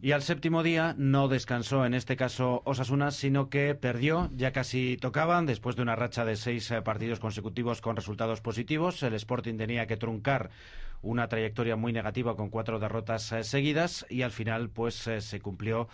[0.00, 4.96] Y al séptimo día no descansó en este caso Osasuna, sino que perdió, ya casi
[4.96, 9.02] tocaban, después de una racha de seis eh, partidos consecutivos con resultados positivos.
[9.02, 10.50] El Sporting tenía que truncar
[11.02, 15.40] una trayectoria muy negativa con cuatro derrotas eh, seguidas y al final pues eh, se
[15.40, 15.88] cumplió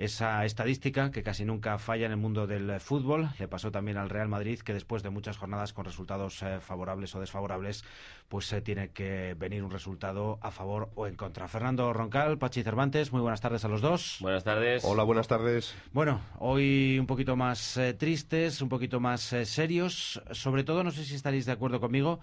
[0.00, 3.28] esa estadística que casi nunca falla en el mundo del fútbol.
[3.38, 7.14] Le pasó también al Real Madrid que después de muchas jornadas con resultados eh, favorables
[7.14, 7.84] o desfavorables,
[8.28, 11.48] pues eh, tiene que venir un resultado a favor o en contra.
[11.48, 14.16] Fernando Roncal, Pachi Cervantes, muy buenas tardes a los dos.
[14.20, 14.82] Buenas tardes.
[14.86, 15.74] Hola, buenas tardes.
[15.92, 20.22] Bueno, hoy un poquito más eh, tristes, un poquito más serios.
[20.30, 22.20] Sobre todo, no sé si estaréis de acuerdo conmigo,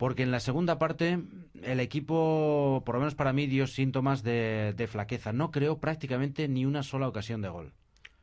[0.00, 1.18] porque en la segunda parte
[1.62, 5.34] el equipo, por lo menos para mí, dio síntomas de, flaqueza.
[5.34, 7.74] No creó prácticamente ni una sola ocasión de gol.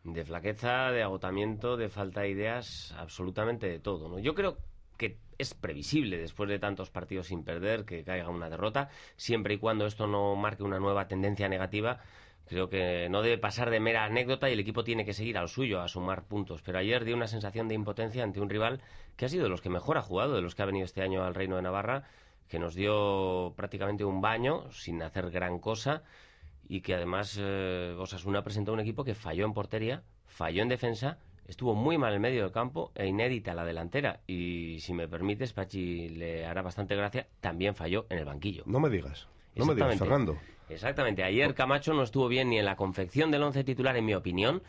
[0.04, 4.10] De flaqueza, de agotamiento, de falta de ideas, absolutamente de todo.
[4.10, 4.18] ¿no?
[4.18, 4.58] Yo creo
[4.98, 9.58] que es previsible después de tantos partidos sin perder que caiga una derrota, siempre y
[9.60, 12.00] cuando esto no marque una nueva tendencia negativa
[12.48, 15.50] Creo que no debe pasar de mera anécdota y el equipo tiene que seguir al
[15.50, 16.62] suyo, a sumar puntos.
[16.62, 18.82] Pero ayer dio una sensación de impotencia ante un rival
[19.16, 21.02] que ha sido de los que mejor ha jugado, de los que ha venido este
[21.02, 22.04] año al Reino de Navarra,
[22.48, 26.04] que nos dio prácticamente un baño sin hacer gran cosa
[26.70, 31.18] y que además eh, Osasuna presentó un equipo que falló en portería, falló en defensa,
[31.48, 34.22] estuvo muy mal en medio del campo e inédita la delantera.
[34.28, 38.64] Y si me permites, Pachi le hará bastante gracia, también falló en el banquillo.
[38.66, 39.28] No me digas.
[39.56, 40.38] No me digas, Fernando.
[40.70, 41.24] Exactamente.
[41.24, 44.64] Ayer Camacho no estuvo bien ni en la confección del once titular, en mi opinión,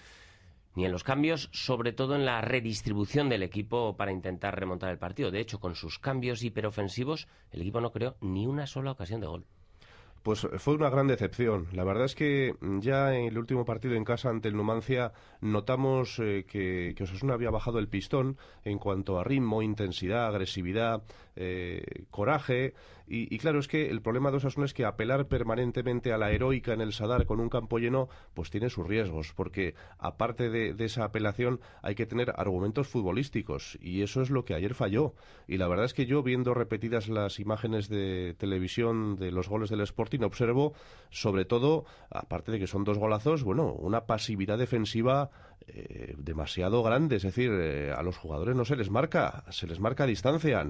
[0.75, 4.99] ni en los cambios, sobre todo en la redistribución del equipo para intentar remontar el
[4.99, 5.31] partido.
[5.31, 9.27] De hecho, con sus cambios hiperofensivos, el equipo no creó ni una sola ocasión de
[9.27, 9.47] gol.
[10.23, 11.69] Pues fue una gran decepción.
[11.73, 16.19] La verdad es que ya en el último partido en casa ante el Numancia notamos
[16.19, 21.03] eh, que, Osasuna había bajado el pistón en cuanto a ritmo, intensidad, agresividad,
[21.37, 22.75] eh, coraje.
[23.11, 26.75] Y, claro, es que el problema de Osasuna es que apelar permanentemente a la heroica
[26.75, 30.85] en el Sadar con un campo lleno, pues tiene sus riesgos, porque aparte de, de
[30.85, 33.79] esa apelación hay que tener argumentos futbolísticos.
[33.81, 35.15] Y eso es lo que ayer falló.
[35.47, 39.71] Y la verdad es que yo, viendo repetidas las imágenes de televisión de los goles
[39.71, 40.73] del Sporting, observo,
[41.11, 45.31] sobre todo, aparte de que son dos golazos, bueno, una pasividad defensiva
[45.67, 47.17] eh, demasiado grande.
[47.17, 50.67] Es decir, eh, a los jugadores no se les marca, se les marca a distancia.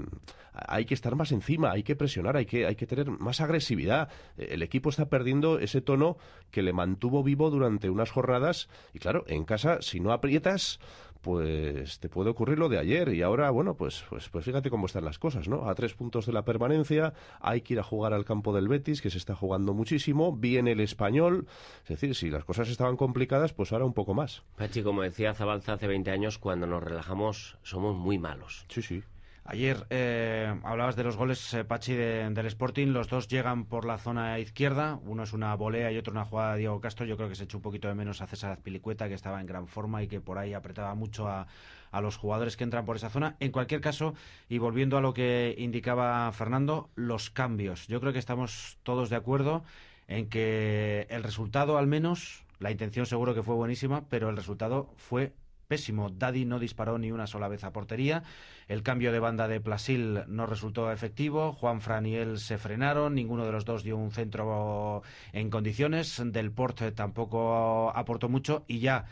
[0.53, 4.09] Hay que estar más encima, hay que presionar, hay que, hay que tener más agresividad.
[4.37, 6.17] El equipo está perdiendo ese tono
[6.51, 8.69] que le mantuvo vivo durante unas jornadas.
[8.93, 10.81] Y claro, en casa, si no aprietas,
[11.21, 14.87] pues te puede ocurrir lo de ayer y ahora, bueno, pues, pues, pues fíjate cómo
[14.87, 15.69] están las cosas, ¿no?
[15.69, 19.03] A tres puntos de la permanencia, hay que ir a jugar al campo del Betis,
[19.03, 21.47] que se está jugando muchísimo, viene el español,
[21.83, 24.43] es decir, si las cosas estaban complicadas, pues ahora un poco más.
[24.57, 28.65] Pachi, como decía Zabalza hace 20 años, cuando nos relajamos somos muy malos.
[28.69, 29.03] Sí, sí.
[29.51, 32.89] Ayer eh, hablabas de los goles, eh, Pachi, de, del Sporting.
[32.89, 35.01] Los dos llegan por la zona izquierda.
[35.07, 37.07] Uno es una volea y otro una jugada de Diego Castro.
[37.07, 39.47] Yo creo que se echó un poquito de menos a César Azpilicueta, que estaba en
[39.47, 41.47] gran forma y que por ahí apretaba mucho a,
[41.91, 43.37] a los jugadores que entran por esa zona.
[43.41, 44.13] En cualquier caso,
[44.51, 47.87] y volviendo a lo que indicaba Fernando, los cambios.
[47.87, 49.65] Yo creo que estamos todos de acuerdo
[50.09, 54.93] en que el resultado, al menos, la intención seguro que fue buenísima, pero el resultado
[54.99, 55.33] fue
[55.69, 56.09] pésimo.
[56.09, 58.25] Daddy no disparó ni una sola vez a portería.
[58.67, 61.53] El cambio de banda de Plasil no resultó efectivo.
[61.53, 63.15] Juan Fran y él se frenaron.
[63.15, 65.03] Ninguno de los dos dio un centro
[65.33, 66.21] en condiciones.
[66.25, 68.65] Del Porte tampoco aportó mucho.
[68.67, 69.05] Y ya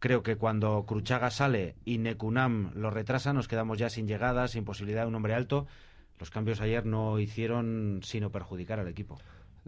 [0.00, 4.64] creo que cuando Cruchaga sale y Necunam lo retrasa, nos quedamos ya sin llegada, sin
[4.64, 5.66] posibilidad de un hombre alto.
[6.18, 9.18] Los cambios ayer no hicieron sino perjudicar al equipo.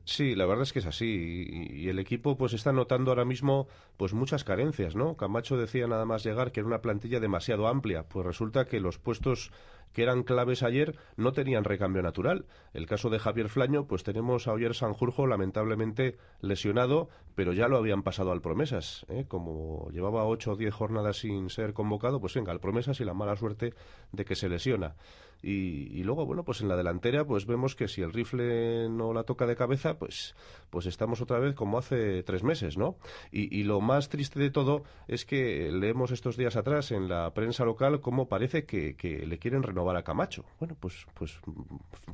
[0.05, 1.07] Sí, la verdad es que es así
[1.51, 5.17] y, y, el equipo pues está notando ahora mismo pues muchas carencias, ¿no?
[5.17, 8.99] Camacho decía nada más llegar que era una plantilla demasiado amplia, pues resulta que los
[8.99, 9.51] puestos
[9.93, 12.47] que eran claves ayer no tenían recambio natural.
[12.75, 17.79] El caso de Javier Flaño, pues tenemos a Oyer Sanjurjo lamentablemente lesionado, pero ya lo
[17.79, 19.25] habían pasado al Promesas, ¿eh?
[19.27, 23.15] como llevaba ocho o diez jornadas sin ser convocado, pues venga, al Promesas y la
[23.15, 23.75] mala suerte
[24.13, 24.97] de que se lesiona.
[25.43, 29.23] Y, luego, bueno, pues en la delantera, pues vemos que si el rifle no la
[29.23, 30.35] toca de cabeza, pues,
[30.71, 32.97] pues estamos otra vez como hace tres meses, ¿no?
[33.31, 37.65] Y, lo más triste de todo es que leemos estos días atrás en la prensa
[37.65, 40.45] local cómo parece que, que le quieren renovar a Camacho.
[40.59, 41.39] Bueno, pues, pues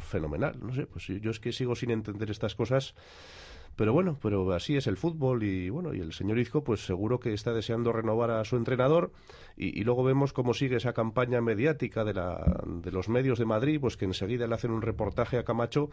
[0.01, 2.95] fenomenal, no sé, pues yo es que sigo sin entender estas cosas.
[3.77, 7.21] Pero bueno, pero así es el fútbol y bueno, y el señor Izco pues seguro
[7.21, 9.13] que está deseando renovar a su entrenador
[9.57, 13.81] y, luego vemos cómo sigue esa campaña mediática de, la, de los medios de Madrid,
[13.81, 15.91] pues que enseguida le hacen un reportaje a Camacho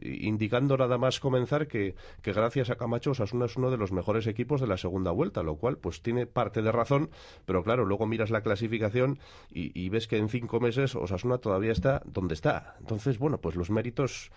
[0.00, 4.26] indicando nada más comenzar que, que gracias a Camacho Osasuna es uno de los mejores
[4.26, 7.10] equipos de la segunda vuelta, lo cual pues tiene parte de razón,
[7.44, 9.18] pero claro, luego miras la clasificación
[9.50, 12.76] y, y ves que en cinco meses Osasuna todavía está donde está.
[12.80, 14.30] Entonces, bueno, pues los méritos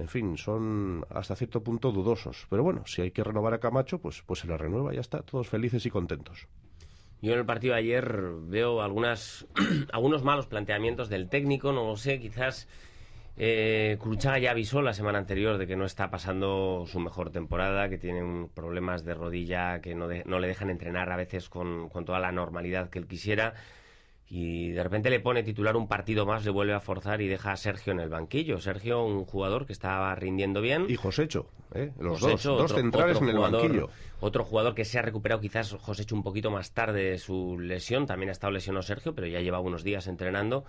[0.00, 2.46] en fin, son hasta cierto punto dudosos.
[2.48, 5.02] Pero bueno, si hay que renovar a Camacho, pues, pues se le renueva y ya
[5.02, 6.48] está, todos felices y contentos.
[7.20, 9.46] Yo en el partido de ayer veo algunas,
[9.92, 12.66] algunos malos planteamientos del técnico, no lo sé, quizás
[13.36, 17.90] eh, Cruchaga ya avisó la semana anterior de que no está pasando su mejor temporada,
[17.90, 22.06] que tiene problemas de rodilla, que no, no le dejan entrenar a veces con, con
[22.06, 23.54] toda la normalidad que él quisiera
[24.32, 27.50] y de repente le pone titular un partido más, le vuelve a forzar y deja
[27.50, 28.60] a Sergio en el banquillo.
[28.60, 30.86] Sergio, un jugador que estaba rindiendo bien.
[30.88, 31.90] Y Josécho, ¿eh?
[31.98, 33.88] los dos, dos centrales en el banquillo.
[34.20, 38.06] Otro jugador que se ha recuperado quizás Josécho un poquito más tarde de su lesión,
[38.06, 40.64] también ha estado lesionado Sergio, pero ya lleva unos días entrenando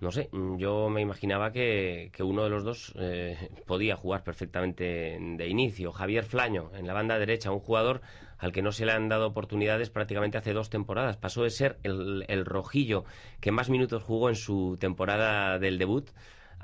[0.00, 5.48] no sé, yo me imaginaba que, uno de los dos eh, podía jugar perfectamente de
[5.48, 5.92] inicio.
[5.92, 8.00] Javier Flaño, en la banda derecha, un jugador
[8.38, 11.18] al que no se le han dado oportunidades prácticamente hace dos temporadas.
[11.18, 13.04] Pasó de ser el, rojillo
[13.40, 16.08] que más minutos jugó en su temporada del debut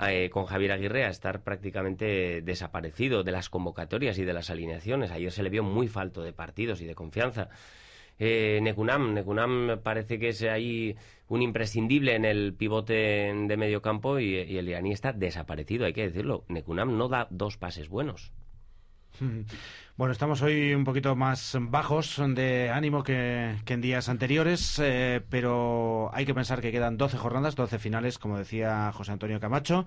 [0.08, 5.10] eh, con Javier Aguirre a estar prácticamente desaparecido de las convocatorias y de las alineaciones.
[5.10, 7.50] Ayer se le vio muy falto de partidos y de confianza.
[8.18, 10.96] Eh, Nekunam, parece que es ahí
[11.28, 16.08] un imprescindible en el pivote de medio campo y, el iraní está desaparecido, hay que
[16.08, 16.44] decirlo.
[16.48, 18.32] Nekunam no da dos pases buenos.
[19.96, 26.10] Bueno, estamos hoy un poquito más bajos de ánimo que, en días anteriores, eh, pero
[26.12, 29.87] hay que pensar que quedan 12 jornadas, 12 finales, como decía José Antonio Camacho.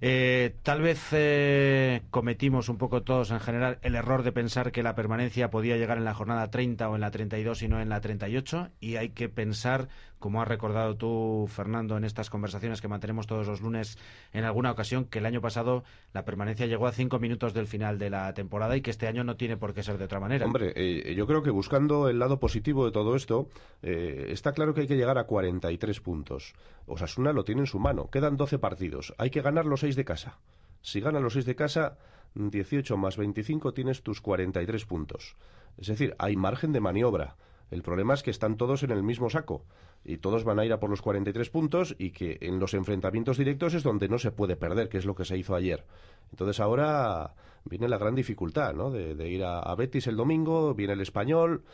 [0.00, 4.82] Eh, tal vez eh, cometimos un poco todos en general el error de pensar que
[4.82, 7.88] la permanencia podía llegar en la jornada 30 o en la 32 y no en
[7.88, 12.88] la 38 y hay que pensar, como has recordado tú, Fernando, en estas conversaciones que
[12.88, 13.96] mantenemos todos los lunes
[14.32, 17.98] en alguna ocasión, que el año pasado la permanencia llegó a cinco minutos del final
[17.98, 20.46] de la temporada y que este año no tiene por qué ser de otra manera.
[20.46, 23.48] Hombre, eh, yo creo que buscando el lado positivo de todo esto,
[23.82, 26.54] está claro que hay que llegar a 43 puntos.
[26.86, 28.08] Osasuna lo tiene en su mano.
[28.10, 29.14] Quedan 12 partidos.
[29.18, 30.38] Hay que ganar los 6 de casa.
[30.82, 31.96] Si ganas los 6 de casa,
[32.34, 35.36] 18 más 25 tienes tus 43 puntos.
[35.78, 37.36] Es decir, hay margen de maniobra.
[37.70, 39.64] El problema es que están todos en el mismo saco
[40.04, 43.38] y todos van a ir a por los 43 puntos y que en los enfrentamientos
[43.38, 45.84] directos es donde no se puede perder, que es lo que se hizo ayer.
[46.30, 47.34] Entonces ahora
[47.64, 48.90] viene la gran dificultad, ¿no?
[48.90, 51.64] De, de ir a, Betis el domingo, viene el español.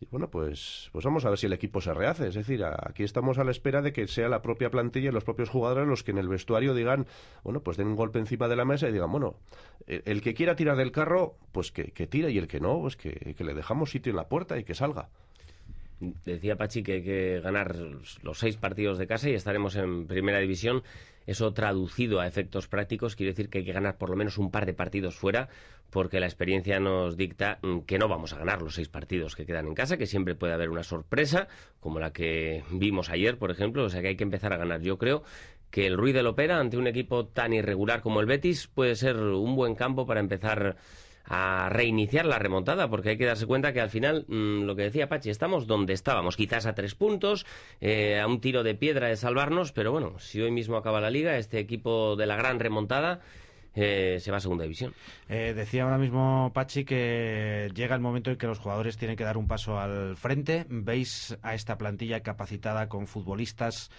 [0.00, 2.28] Y bueno, pues, pues vamos a ver si el equipo se rehace.
[2.28, 5.24] Es decir, aquí estamos a la espera de que sea la propia plantilla y los
[5.24, 7.06] propios jugadores los que en el vestuario digan,
[7.42, 9.34] bueno, pues den un golpe encima de la mesa y digan, bueno,
[9.86, 12.96] el, que quiera tirar del carro, pues que, que tire y el que no, pues
[12.96, 15.08] que, que le dejamos sitio en la puerta y que salga.
[16.00, 17.74] Decía Pachi que hay que ganar
[18.22, 20.82] los seis partidos de casa y estaremos en primera división.
[21.26, 24.50] Eso traducido a efectos prácticos quiere decir que hay que ganar por lo menos un
[24.50, 25.48] par de partidos fuera,
[25.90, 29.44] porque la experiencia nos dicta mm, que no vamos a ganar los seis partidos que
[29.44, 31.48] quedan en casa, que siempre puede haber una sorpresa,
[31.80, 34.80] como la que vimos ayer, por ejemplo, o sea que hay que empezar a ganar.
[34.80, 35.22] Yo creo
[35.70, 39.16] que el Ruiz del Opera, ante un equipo tan irregular como el Betis, puede ser
[39.16, 40.76] un buen campo para empezar
[41.28, 44.82] a reiniciar la remontada, porque hay que darse cuenta que al final, mm, lo que
[44.82, 47.46] decía Pachi, estamos donde estábamos, quizás a tres puntos,
[47.80, 51.10] eh, a un tiro de piedra de salvarnos, pero bueno, si hoy mismo acaba la
[51.10, 53.20] liga, este equipo de la gran remontada
[53.74, 54.94] eh, se va a segunda división.
[55.28, 59.24] Eh, decía ahora mismo Pachi que llega el momento en que los jugadores tienen que
[59.24, 60.66] dar un paso al frente.
[60.68, 63.90] ¿Veis a esta plantilla capacitada con futbolistas?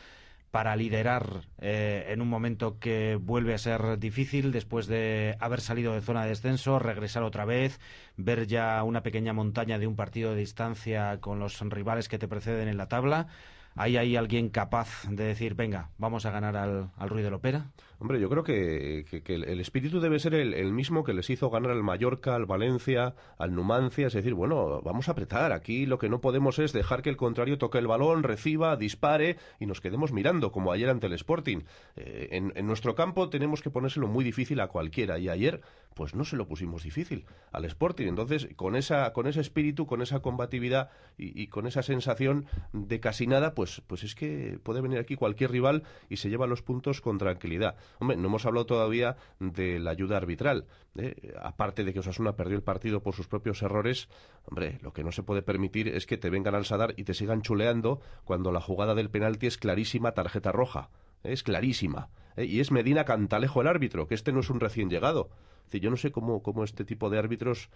[0.52, 5.94] Para liderar eh, en un momento que vuelve a ser difícil después de haber salido
[5.94, 7.80] de zona de descenso, regresar otra vez,
[8.18, 12.28] ver ya una pequeña montaña de un partido de distancia con los rivales que te
[12.28, 13.28] preceden en la tabla.
[13.76, 17.68] ¿Hay ahí alguien capaz de decir, venga, vamos a ganar al, al Ruiz del Opera?
[18.02, 21.84] Hombre, yo creo que, el espíritu debe ser el, mismo que les hizo ganar al
[21.84, 24.08] Mallorca, al Valencia, al Numancia.
[24.08, 25.52] Es decir, bueno, vamos a apretar.
[25.52, 29.36] Aquí lo que no podemos es dejar que el contrario toque el balón, reciba, dispare
[29.60, 31.64] y nos quedemos mirando, como ayer ante el Sporting.
[31.98, 35.20] Eh, en, nuestro campo tenemos que ponérselo muy difícil a cualquiera.
[35.20, 35.60] Y ayer,
[35.94, 38.08] pues no se lo pusimos difícil al Sporting.
[38.08, 43.28] Entonces, con, esa, con ese espíritu, con esa combatividad y, con esa sensación de casi
[43.28, 47.02] nada, pues, pues es que puede venir aquí cualquier rival y se lleva los puntos
[47.02, 47.76] con tranquilidad.
[48.00, 50.66] Hombre, no hemos hablado todavía de la ayuda arbitral.
[50.98, 51.34] ¿eh?
[51.42, 54.10] Aparte de que Osasuna perdió el partido por sus propios errores,
[54.46, 57.14] hombre, lo que no se puede permitir es que te vengan al Sadar y te
[57.14, 60.90] sigan chuleando cuando la jugada del penalti es clarísima tarjeta roja.
[61.24, 61.34] ¿eh?
[61.34, 62.10] Es clarísima.
[62.36, 62.46] ¿eh?
[62.46, 65.30] Y es Medina Cantalejo el árbitro, que este no es un recién llegado.
[65.72, 67.70] yo no sé cómo, cómo este tipo de árbitros...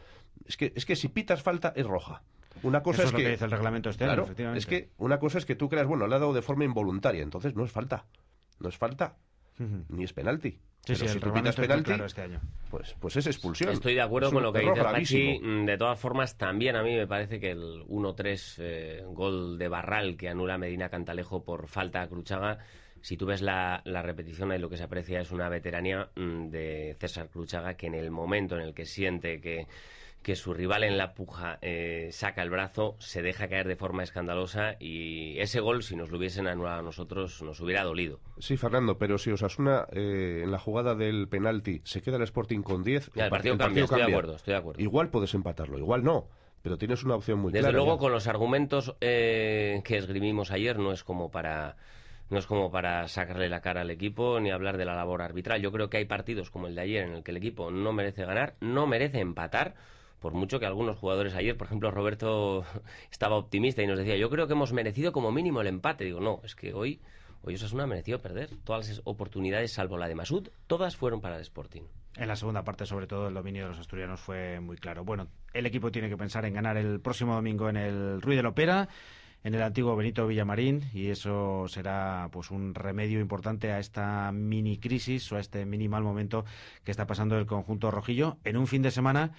[0.46, 2.24] Es que, es que si pitas falta es roja.
[2.62, 4.06] Una cosa es, que, dice el reglamento este
[4.56, 7.24] Es que una cosa es que tú creas, bueno, le ha dado de forma involuntaria,
[7.24, 8.06] entonces no es falta.
[8.60, 9.18] No es falta
[9.60, 10.58] ni es penalti.
[10.86, 12.42] Sí, sí, si tú pitas penalti, este año.
[12.70, 13.72] Pues, pues es expulsión.
[13.72, 15.40] Estoy de acuerdo con lo que dice Pachi.
[15.66, 20.18] De todas formas, también a mí me parece que el 1-3 eh, gol de Barral
[20.18, 22.60] que anula Medina Cantalejo por falta a Cruchaga
[23.04, 26.48] si tú ves la, la repetición, ahí lo que se aprecia es una veteranía mm,
[26.48, 29.68] de César Cruchaga que en el momento en el que siente que
[30.24, 34.04] que su rival en la puja eh, saca el brazo, se deja caer de forma
[34.04, 38.20] escandalosa y ese gol, si nos lo hubiesen anulado a nosotros, nos hubiera dolido.
[38.40, 42.62] Sí, Fernando, pero si Osasuna eh, en la jugada del penalti se queda el Sporting
[42.62, 44.82] con 10, el, partido, cambia, Estoy, de acuerdo, estoy de acuerdo.
[44.82, 46.28] Igual puedes empatarlo, igual no.
[46.62, 47.74] Pero tienes una opción muy Desde clara.
[47.74, 51.76] Desde luego, con los argumentos eh, que esgrimimos ayer, no es como para
[52.30, 55.62] no es como para sacarle la cara al equipo ni hablar de la labor arbitral.
[55.62, 57.92] Yo creo que hay partidos como el de ayer en el que el equipo no
[57.92, 59.76] merece ganar, no merece empatar
[60.24, 62.64] por mucho que algunos jugadores ayer, por ejemplo, Roberto
[63.12, 66.06] estaba optimista y nos decía, yo creo que hemos merecido como mínimo el empate.
[66.06, 67.02] Digo, no, es que hoy,
[67.42, 68.50] hoy Osasuna ha merecido perder.
[68.64, 71.82] Todas las oportunidades, salvo la de Masud, todas fueron para el Sporting.
[72.16, 75.04] En la segunda parte, sobre todo, el dominio de los asturianos fue muy claro.
[75.04, 78.44] Bueno, el equipo tiene que pensar en ganar el próximo domingo en el Ruiz de
[78.44, 78.88] Lopera
[79.44, 84.78] en el antiguo Benito Villamarín y eso será pues un remedio importante a esta mini
[84.78, 86.46] crisis o a este mini mal momento
[86.86, 89.34] que está pasando el conjunto rojillo en un fin de semana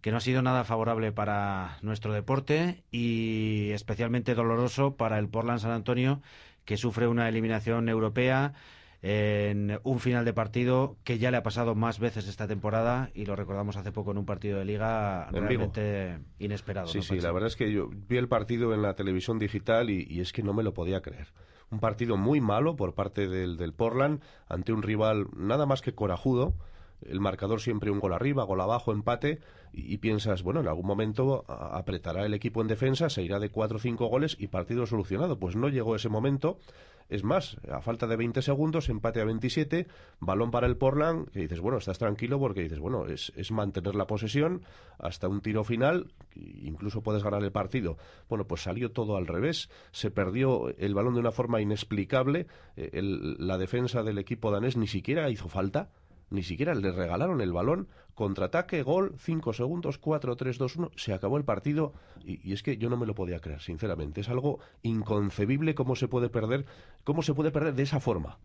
[0.00, 5.60] que no ha sido nada favorable para nuestro deporte y especialmente doloroso para el Portland
[5.60, 6.22] San Antonio,
[6.64, 8.54] que sufre una eliminación europea
[9.02, 13.26] en un final de partido que ya le ha pasado más veces esta temporada y
[13.26, 16.88] lo recordamos hace poco en un partido de liga realmente inesperado.
[16.88, 20.20] Sí, sí, la verdad es que yo vi el partido en la televisión digital y,
[20.20, 21.28] es que no me lo podía creer.
[21.70, 25.94] Un partido muy malo por parte del, del Portland ante un rival nada más que
[25.94, 26.54] corajudo
[27.02, 29.40] el marcador siempre un gol arriba, gol abajo, empate,
[29.72, 33.76] y, piensas, bueno, en algún momento apretará el equipo en defensa, se irá de cuatro
[33.76, 35.38] o cinco goles y partido solucionado.
[35.38, 36.58] Pues no llegó ese momento.
[37.08, 39.86] Es más, a falta de 20 segundos, empate a 27,
[40.18, 43.94] balón para el Portland, que dices, bueno, estás tranquilo porque dices, bueno, es, es mantener
[43.94, 44.62] la posesión
[44.98, 47.96] hasta un tiro final, incluso puedes ganar el partido.
[48.28, 52.90] Bueno, pues salió todo al revés, se perdió el balón de una forma inexplicable, eh,
[53.02, 55.90] la defensa del equipo danés ni siquiera hizo falta
[56.30, 61.12] ni siquiera le regalaron el balón, contraataque, gol, 5 segundos, 4, 3, 2, 1, se
[61.12, 61.92] acabó el partido
[62.24, 64.22] y, es que yo no me lo podía creer, sinceramente.
[64.22, 66.64] Es algo inconcebible cómo se puede perder,
[67.04, 68.38] cómo se puede perder de esa forma.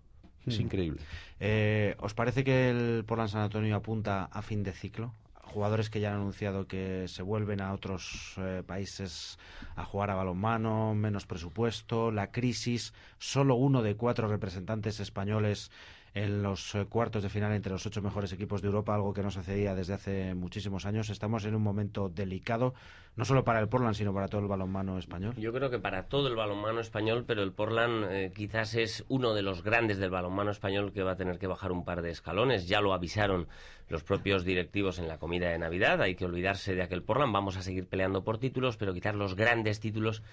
[0.45, 1.01] Es increíble.
[1.39, 5.13] Eh, ¿Os parece que el Portland San Antonio apunta a fin de ciclo?
[5.35, 9.37] Jugadores que ya han anunciado que se vuelven a otros eh, países
[9.75, 15.69] a jugar a balonmano, menos presupuesto, la crisis, solo uno de cuatro representantes españoles
[16.13, 19.23] en los eh, cuartos de final entre los ocho mejores equipos de Europa, algo que
[19.23, 21.09] no sucedía desde hace muchísimos años.
[21.09, 22.73] Estamos en un momento delicado,
[23.15, 25.35] no solo para el Portland, sino para todo el balonmano español.
[25.37, 29.33] Yo creo que para todo el balonmano español, pero el Portland eh, quizás es uno
[29.33, 32.11] de los grandes del balonmano español que va a tener que bajar un par de
[32.11, 32.67] escalones.
[32.67, 33.47] Ya lo avisaron
[33.87, 36.01] los propios directivos en la comida de Navidad.
[36.01, 37.33] Hay que olvidarse de aquel Portland.
[37.33, 40.23] Vamos a seguir peleando por títulos, pero quitar los grandes títulos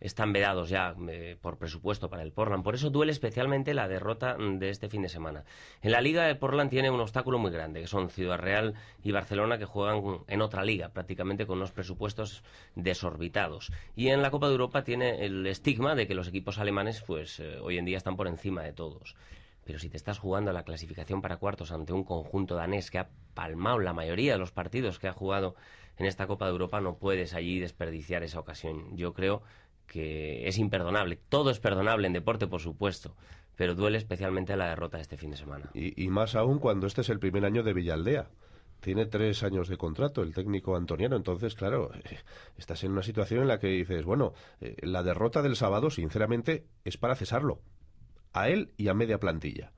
[0.00, 2.62] están vedados ya eh, por presupuesto para el Portland.
[2.62, 5.44] Por eso duele especialmente la derrota de este fin de semana.
[5.82, 9.12] En la liga el Portland tiene un obstáculo muy grande, que son Ciudad Real y
[9.12, 12.42] Barcelona, que juegan en otra liga, prácticamente con unos presupuestos
[12.74, 13.72] desorbitados.
[13.94, 17.40] Y en la Copa de Europa tiene el estigma de que los equipos alemanes, pues
[17.40, 19.16] eh, hoy en día están por encima de todos.
[19.64, 23.08] Pero si te estás jugando la clasificación para cuartos ante un conjunto danés que ha
[23.34, 25.56] palmado la mayoría de los partidos que ha jugado
[25.96, 28.96] en esta Copa de Europa, no puedes allí desperdiciar esa ocasión.
[28.96, 29.42] Yo creo
[29.86, 31.18] que es imperdonable.
[31.28, 33.16] Todo es perdonable en deporte, por supuesto,
[33.56, 35.70] pero duele especialmente la derrota de este fin de semana.
[35.74, 38.28] Y, más aún cuando este es el primer año de Villaldea.
[38.80, 41.90] Tiene tres años de contrato el técnico antoniano, entonces, claro,
[42.58, 46.66] estás en una situación en la que dices, bueno, eh, la derrota del sábado, sinceramente,
[46.84, 47.60] es para cesarlo.
[48.34, 49.72] A él y a media plantilla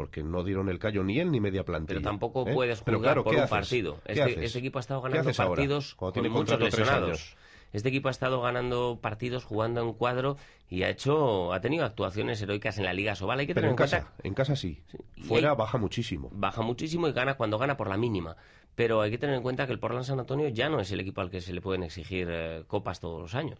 [0.00, 1.98] porque no dieron el callo ni él ni media plantilla.
[1.98, 2.54] Pero tampoco ¿eh?
[2.54, 4.00] puedes jugar por un partido.
[4.06, 7.36] Este, este, equipo ha estado ganando partidos con muchos lesionados.
[7.72, 10.36] Este equipo ha estado ganando partidos, jugando en cuadro
[10.68, 13.38] y ha hecho, ha tenido actuaciones heroicas en la Liga Sobal.
[13.38, 14.82] Hay que tener en, casa, en casa sí.
[15.22, 16.30] Fuera baja muchísimo.
[16.32, 18.36] Baja muchísimo y gana cuando gana por la mínima.
[18.74, 21.00] Pero hay que tener en cuenta que el Portland San Antonio ya no es el
[21.00, 23.58] equipo al que se le pueden exigir eh, copas todos los años.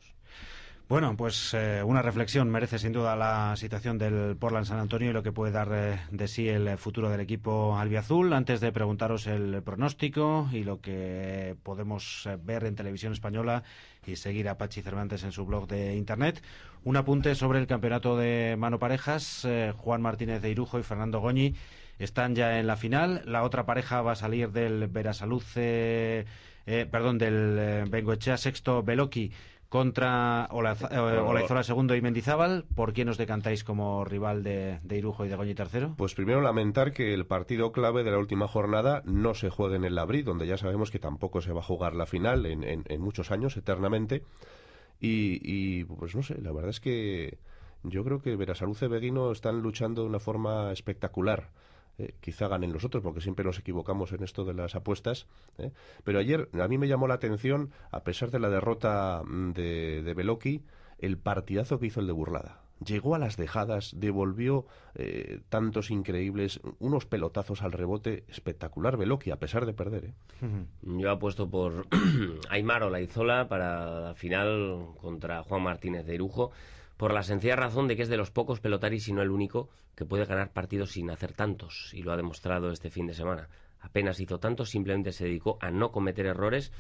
[0.91, 5.13] Bueno, pues eh, una reflexión merece sin duda la situación del Portland San Antonio y
[5.13, 8.33] lo que puede dar eh, de sí el futuro del equipo albiazul.
[8.33, 13.63] Antes de preguntaros el pronóstico y lo que podemos eh, ver en televisión española
[14.05, 16.43] y seguir a Pachi Cervantes en su blog de internet,
[16.83, 19.47] un apunte sobre el campeonato de mano parejas.
[19.77, 21.55] Juan Martínez de Irujo y Fernando Goñi
[22.01, 23.23] están ya en la final.
[23.27, 26.27] La otra pareja va a salir del Verasaluce,
[26.65, 29.31] perdón, del Bengoechea sexto Beloki
[29.71, 32.65] contra Olaizola segundo y Mendizábal.
[32.75, 35.95] ¿Por quién os decantáis como rival de, Irujo y de Goñi tercero?
[35.97, 39.85] Pues primero lamentar que el partido clave de la última jornada no se juegue en
[39.85, 43.31] el Labrí, donde ya sabemos que tampoco se va a jugar la final en, muchos
[43.31, 44.25] años, eternamente.
[45.01, 47.39] Y, y, pues no sé, la verdad es que
[47.85, 51.49] yo creo que Verasaluce y Beguino están luchando de una forma espectacular.
[51.99, 55.27] Eh, quizá ganen los otros, porque siempre nos equivocamos en esto de las apuestas.
[55.59, 55.71] ¿eh?
[56.05, 60.03] Pero ayer a mí me llamó la atención, a pesar de la derrota mm, de,
[60.03, 60.63] de Beloki,
[60.99, 62.63] el partidazo que hizo el de Burlada.
[62.85, 69.39] Llegó a las dejadas, devolvió eh, tantos increíbles, unos pelotazos al rebote espectacular Beloki, a
[69.39, 70.07] pesar de perder.
[70.07, 70.15] ¿eh?
[70.81, 71.87] Yo apuesto por
[72.49, 76.53] Aymar Olaizola para la final contra Juan Martínez de Irujo
[77.01, 79.71] por la sencilla razón de que es de los pocos pelotaris y no el único
[79.95, 83.49] que puede ganar partidos sin hacer tantos, y lo ha demostrado este fin de semana.
[83.81, 86.73] Apenas hizo tantos, simplemente se dedicó a no cometer errores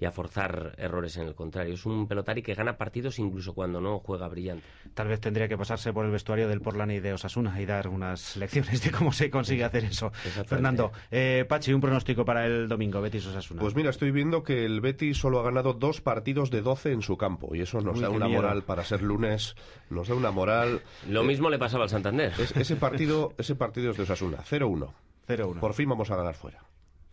[0.00, 1.74] y a forzar errores en el contrario.
[1.74, 4.64] Es un pelotari que gana partidos incluso cuando no juega brillante.
[4.94, 7.88] Tal vez tendría que pasarse por el vestuario del Portland y de Osasuna y dar
[7.88, 10.10] unas lecciones de cómo se consigue hacer eso.
[10.46, 13.60] Fernando, eh, Pachi, un pronóstico para el domingo, Betis Osasuna.
[13.60, 17.02] Pues mira, estoy viendo que el Betis solo ha ganado dos partidos de 12 en
[17.02, 18.42] su campo y eso nos Uy, da una miedo.
[18.42, 19.56] moral para ser lunes,
[19.90, 20.80] nos da una moral.
[21.08, 22.32] Lo mismo le pasaba al Santander.
[22.38, 24.92] Es- ese partido, ese partido es de Osasuna, 0-1.
[25.26, 25.60] 0-1.
[25.60, 26.58] Por fin vamos a ganar fuera.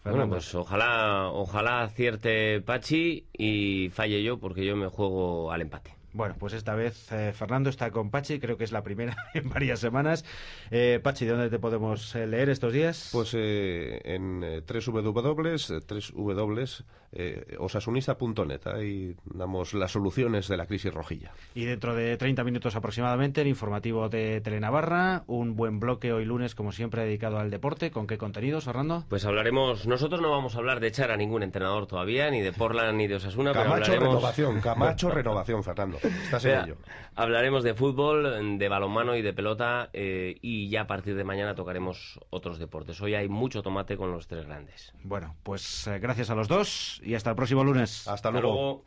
[0.05, 5.95] Bueno, pues ojalá, ojalá acierte Pachi y falle yo porque yo me juego al empate.
[6.15, 9.49] Bueno, pues esta vez eh, Fernando está con Pachi, creo que es la primera en
[9.49, 10.23] varias semanas.
[10.71, 13.09] Eh, Pachi, ¿dónde te podemos eh, leer estos días?
[13.11, 18.67] Pues eh, en eh, www, eh, 3W, eh, osasunista.net.
[18.67, 21.33] Ahí damos las soluciones de la crisis rojilla.
[21.53, 26.55] Y dentro de 30 minutos aproximadamente, el informativo de Telenavarra, un buen bloque hoy lunes,
[26.55, 27.91] como siempre, dedicado al deporte.
[27.91, 29.03] ¿Con qué contenidos, Fernando?
[29.09, 32.53] Pues hablaremos, nosotros no vamos a hablar de echar a ningún entrenador todavía, ni de
[32.53, 34.15] Portland ni de Osasuna, pero Camacho hablaremos...
[34.15, 35.97] renovación, Camacho renovación, Fernando.
[36.07, 36.77] Estás en Vea, ello.
[37.15, 41.55] hablaremos de fútbol, de balonmano y de pelota eh, y ya a partir de mañana
[41.55, 43.01] tocaremos otros deportes.
[43.01, 44.93] Hoy hay mucho tomate con los tres grandes.
[45.03, 47.99] Bueno, pues eh, gracias a los dos y hasta el próximo lunes.
[48.07, 48.47] Hasta Hasta luego.
[48.47, 48.83] luego.